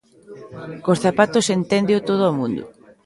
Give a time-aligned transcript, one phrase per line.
[0.83, 2.63] Cos zapatos enténdeo todo o mundo.